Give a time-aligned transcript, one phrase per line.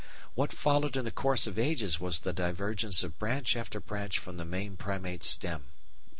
[0.33, 4.37] What followed in the course of ages was the divergence of branch after branch from
[4.37, 5.65] the main Primate stem.